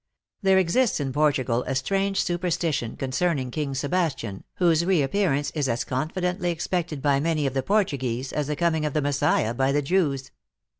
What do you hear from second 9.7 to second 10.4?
the Jews.